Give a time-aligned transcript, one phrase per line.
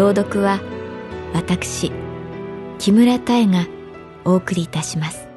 [0.00, 0.62] 朗読は
[1.34, 1.92] 私
[2.78, 3.66] 木村多江が
[4.24, 5.28] お送りいたします。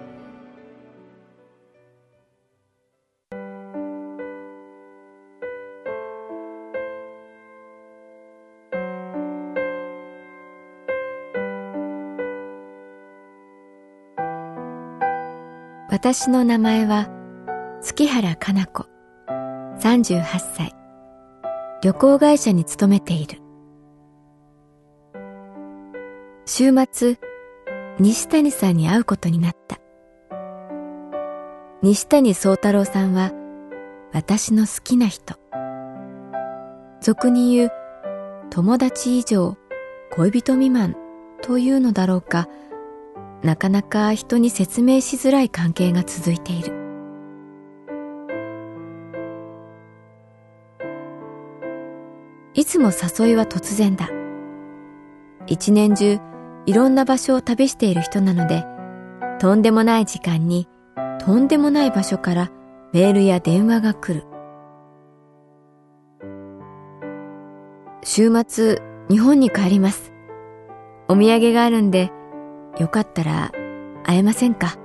[15.89, 17.09] 私の名前は
[17.81, 18.86] 月原かな子
[19.81, 20.23] 38
[20.55, 20.73] 歳。
[21.81, 23.42] 旅行会社に勤めている。
[26.45, 27.17] 週末
[27.99, 29.80] 西谷さんに会うことになった。
[31.81, 33.31] 西谷宗太郎さんは
[34.11, 35.36] 私の好きな人。
[37.02, 37.71] 俗に言う
[38.49, 39.58] 友達以上
[40.11, 40.95] 恋人未満
[41.41, 42.49] というのだろうか。
[43.41, 46.73] なかなか人に説明しづらい関係が続いている。
[52.53, 54.09] いつも誘いは突然だ。
[55.48, 56.20] 一年中
[56.66, 58.66] いろんな場所を旅している人なので
[59.40, 60.70] とんでもない時間に
[61.20, 62.52] とんでもない場所から
[62.94, 64.26] メールや電話が来る。
[68.04, 70.14] 週末日本に帰ります。
[71.08, 72.12] お土産があるんで
[72.78, 73.52] よかったら
[74.04, 74.78] 会えませんか？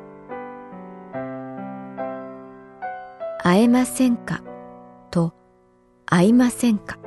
[3.43, 4.43] 会えませんか？
[5.11, 5.35] と
[6.07, 6.99] 会いませんか？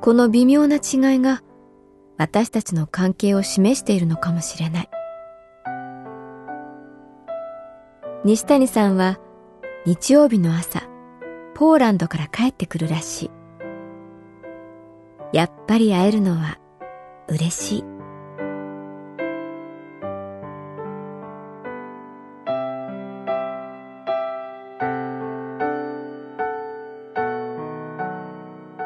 [0.00, 1.42] この微妙な違いが
[2.20, 4.90] 私たちの関係を示しているのかもしれない。
[8.26, 9.18] 西谷さんは
[9.86, 10.82] 日曜日の朝
[11.54, 13.30] ポーランドから帰ってくるらしい。
[15.32, 16.58] やっぱり会えるのは
[17.26, 17.84] 嬉しい。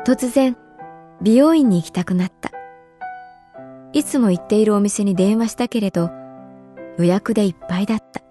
[0.06, 0.56] 突然
[1.20, 2.53] 美容院に行きたくなった。
[3.94, 6.10] いつも行っているお店に電話したけれど、
[6.98, 8.22] 予約でいっぱいだった。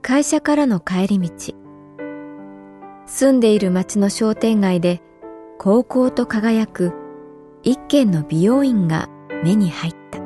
[0.00, 1.30] 会社からの帰り道。
[3.04, 5.02] 住んでいる町の商店街で、
[5.58, 6.94] 高校と輝く
[7.62, 9.10] 一軒の美容院が
[9.44, 10.20] 目に入った。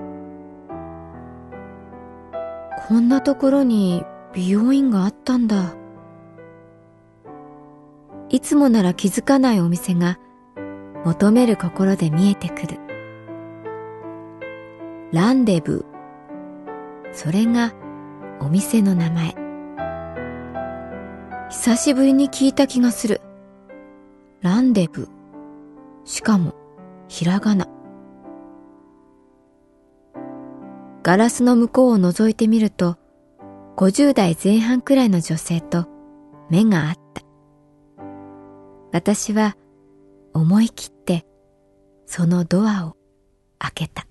[2.87, 5.75] こんなところに美容院があったんだ。
[8.29, 10.21] いつもなら気づかないお店が
[11.07, 12.81] 求める心で見えてくる。
[15.13, 17.15] ランデブー。
[17.15, 17.73] それが
[18.41, 19.37] お店の名前。
[21.49, 23.21] 久しぶりに聞いた気がする。
[24.41, 25.09] ランデブー。
[26.05, 26.57] しかも、
[27.07, 27.69] ひらがな。
[31.05, 32.97] ガラスの向こうを覗いてみると、
[33.77, 35.87] 50代前半くらいの女性と
[36.51, 37.23] 目があった。
[38.91, 39.57] 私は
[40.37, 41.27] 思い切って
[42.05, 42.97] そのドアを
[43.59, 44.07] 開けた。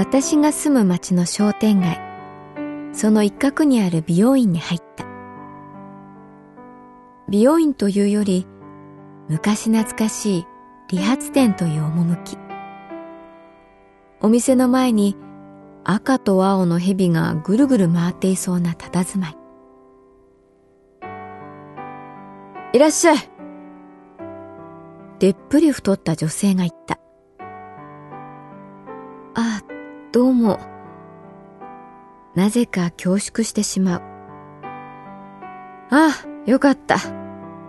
[0.00, 2.00] 私が住む町の商店街、
[2.94, 5.04] その一角にある美容院に入った。
[7.28, 8.46] 美容院というより、
[9.28, 10.46] 昔懐かしい
[10.88, 12.38] 理髪店という趣。
[14.22, 15.16] お店の前に
[15.84, 19.36] 赤と青の蛇がぐるぐる回っていそうな佇まい。
[22.72, 23.16] いらっしゃい。
[25.18, 26.99] でっぷり太った女性が言った。
[30.40, 30.58] も。
[32.34, 34.02] なぜか恐縮してしまう。
[35.90, 36.98] ああ、よかった。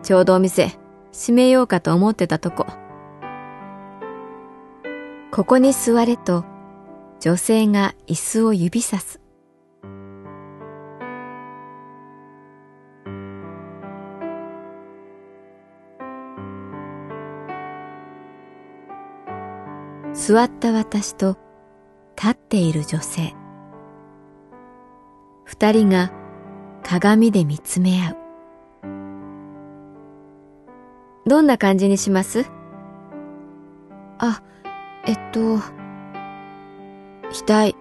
[0.03, 0.71] ちょうどお店、
[1.11, 2.65] 閉めようかと思ってたとこ。
[5.31, 6.45] ここに座れと、
[7.19, 9.21] 女性が椅子を指さす。
[20.13, 21.37] 座った私と
[22.23, 23.33] 立っている女性。
[25.43, 26.11] 二人が
[26.83, 28.17] 鏡で見つめ合う。
[31.25, 32.45] どんな感じにします？
[34.19, 34.43] あ、
[35.07, 35.57] えっと、
[37.31, 37.75] 額、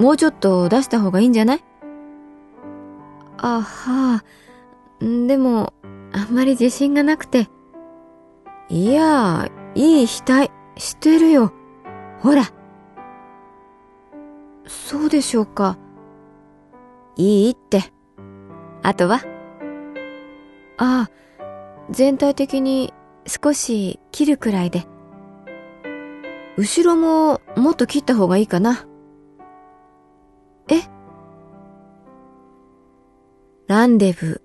[0.00, 1.64] もうちょっと出した方がいいんじゃない？
[3.38, 4.24] あはあ、
[5.00, 5.72] でも、
[6.12, 7.48] あんまり自信がなくて。
[8.68, 11.52] いや、いい額、してるよ。
[12.18, 12.42] ほら。
[14.70, 15.78] そうでしょうか。
[17.16, 17.92] いいって。
[18.82, 19.20] あとは？
[20.78, 21.10] ああ、
[21.90, 22.94] 全体的に
[23.26, 24.86] 少し切るくらいで。
[26.56, 28.86] 後ろももっと切った方がいいかな。
[30.68, 30.82] え？
[33.66, 34.42] ランデブ。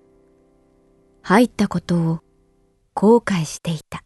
[1.22, 2.20] 入ったことを
[2.94, 4.05] 後悔していた。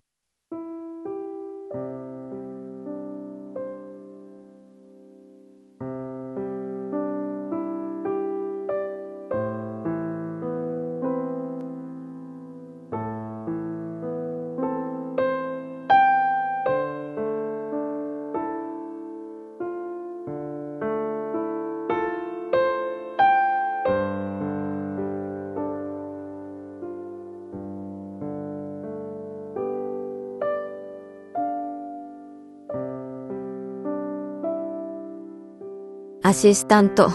[36.30, 37.10] アシスタント、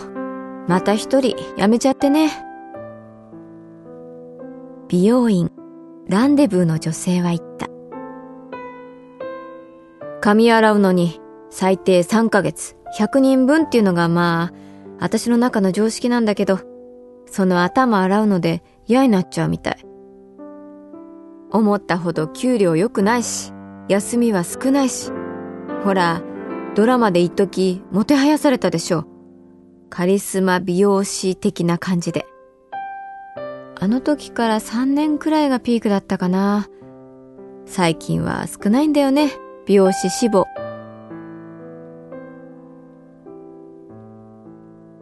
[0.67, 2.33] また一人辞めちゃってね。
[4.89, 5.53] 美容院、
[6.09, 7.69] ランデブーの女性は言った。
[10.21, 14.53] 髪洗うのに最低3ヶ月、100人分っていうのがまあ、
[14.99, 16.59] 私の中の常識なんだけど、
[17.31, 19.87] その頭洗うので嫌になっちゃうみたい。
[21.53, 23.53] 思ったほど給料良くないし、
[23.89, 25.13] 休みは少ないし、
[25.85, 26.21] ほら、
[26.75, 29.07] ドラマで一時もてはやされたでしょう。
[29.91, 32.27] カリスマ美容師的な感じで。
[33.77, 36.69] あの時から3年くらいがピークだったかな。
[37.67, 39.31] 最近は少ないんだよね、
[39.67, 40.47] 美容師志望。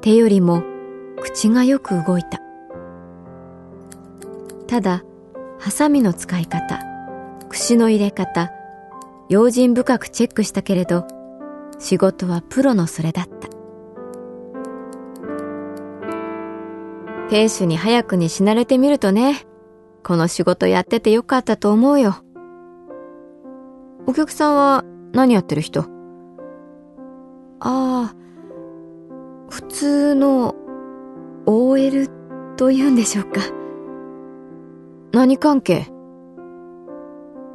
[0.02, 0.62] 手よりも
[1.22, 2.40] 口がよく動いた。
[4.66, 5.04] ただ、
[5.58, 6.80] ハサミの使い方、
[7.48, 8.50] 串の入れ方、
[9.28, 11.06] 用心深くチェックしたけれど、
[11.82, 13.49] 仕事はプロのそれだった。
[17.29, 19.44] 亭主に早くに死なれてみるとね、
[20.05, 22.14] この仕事やっててよかったと思うよ。
[24.06, 25.80] お客さんは何やってる人？
[27.59, 28.14] ああ、
[29.50, 30.54] 普通の
[31.47, 32.09] OL
[32.56, 33.40] と言うんでしょうか。
[35.11, 35.88] 何関係？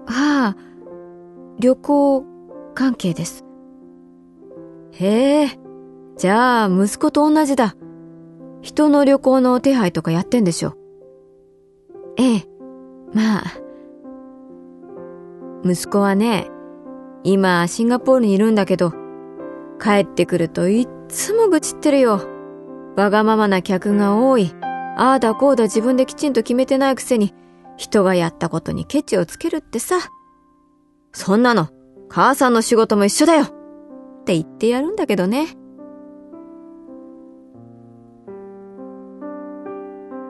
[0.05, 0.57] ああ、
[1.59, 2.25] 旅行
[2.75, 3.46] 関係です。
[4.99, 5.59] へえ、
[6.17, 7.75] じゃあ息子と同じだ。
[8.63, 10.73] 人の旅行の手配とかやってんでしょ。
[12.17, 12.45] ええ、
[13.13, 13.43] まあ。
[15.63, 16.47] 息子はね、
[17.23, 18.91] 今シンガポールにいるんだけど、
[19.79, 22.21] 帰ってくるといっつも愚痴ってるよ。
[22.95, 24.51] わがままな客が多い。
[24.97, 27.35] ああだこうだ自分できちんと決めてないくせに、
[27.77, 29.97] 人がやったことにケチをつけるってさ。
[31.11, 31.69] そんなの、
[32.09, 33.56] 母さんの仕事も一緒だよ
[34.27, 35.47] って言ってやるんだけどね。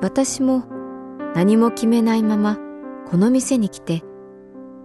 [0.03, 0.65] 私も
[1.33, 2.59] 何も決めないまま
[3.09, 4.03] この店に来て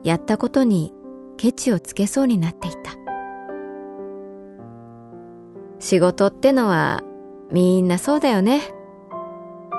[0.03, 0.95] やったことに
[1.37, 2.93] ケチをつけそうになっていた。
[5.79, 7.03] 仕事ってのは
[7.51, 8.63] みんなそうだよね。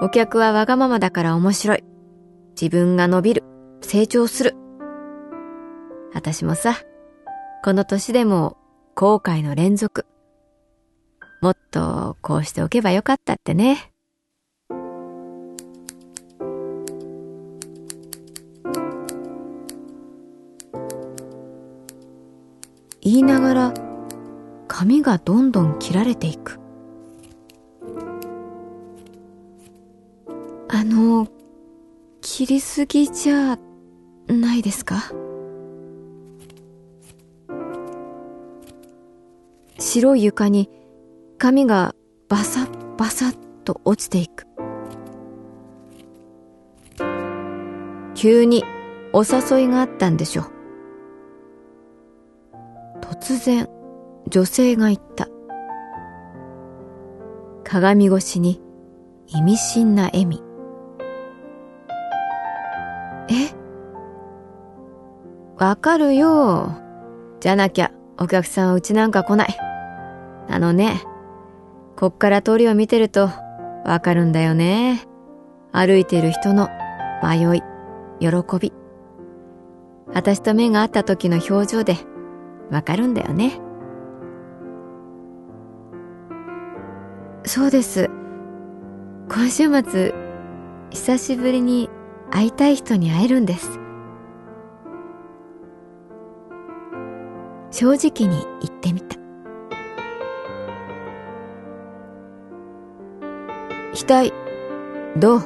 [0.04, 1.84] お客はわがままだから面白い。
[2.52, 3.44] 自分が伸びる。
[3.82, 4.56] 成長する。
[6.14, 6.76] 私もさ
[7.64, 8.58] この年でも
[8.96, 10.06] 後悔の連続。
[11.42, 13.92] もっとこうしておけばよかったってね。
[23.02, 23.74] 言いながら
[24.68, 26.60] 髪がどんどん切られていく。
[30.70, 31.28] あの
[32.22, 33.58] 切りすぎじゃ
[34.28, 35.12] ないですか？
[39.94, 40.72] 白い床に
[41.38, 41.94] 髪が
[42.28, 44.48] バサッバサッと落ちていく。
[48.16, 48.64] 急に
[49.14, 50.46] お誘いがあったんでしょう。
[53.02, 53.70] 突然
[54.30, 55.28] 女性が言った。
[57.64, 58.60] 鏡越しに
[59.28, 60.42] 意味深な笑み
[63.30, 63.54] え？
[65.64, 66.76] わかるよ
[67.40, 69.56] じゃなきゃお客さんはうちなんか来ない。
[70.50, 71.02] あのね
[71.96, 73.30] こっから通りを見てると
[73.86, 75.02] わかるんだよね。
[75.72, 76.70] 歩いてる人の
[77.22, 77.62] 迷い
[78.20, 78.74] 喜び。
[80.14, 81.98] 私と目が合った時の表情で
[82.70, 83.60] わかるんだよね。
[87.46, 88.10] そうです。
[89.30, 90.14] 今週末
[90.92, 91.90] 久しぶりに
[92.32, 93.80] 会いたい人に会えるんです。
[97.72, 99.13] 正直に言ってみた。
[103.96, 104.34] 額
[105.18, 105.42] どう？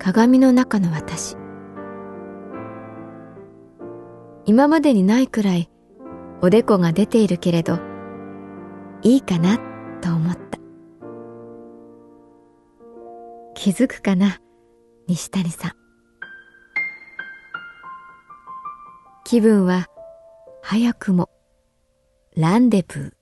[0.00, 1.36] 鏡の中の私。
[4.46, 5.70] 今までにないくらい
[6.40, 7.78] おでこが出ているけれど
[9.02, 9.58] いいかな
[10.00, 10.58] と思った。
[13.54, 14.40] 気づくかな
[15.06, 15.72] 西谷さん。
[19.24, 19.86] 気分は
[20.62, 21.30] 早くも
[22.36, 23.21] ランデブー。